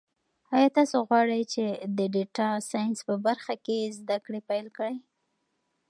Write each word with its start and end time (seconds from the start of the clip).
ایا 0.55 0.69
تاسو 0.77 0.97
غواړئ 1.07 1.41
چې 1.53 1.63
د 1.97 1.99
ډیټا 2.13 2.49
ساینس 2.69 2.97
په 3.07 3.15
برخه 3.25 3.53
کې 3.65 3.77
زده 3.99 4.17
کړې 4.25 4.41
پیل 4.49 4.65
کړئ؟ 4.75 4.95